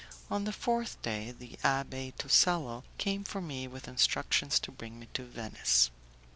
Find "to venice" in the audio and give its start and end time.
5.13-5.91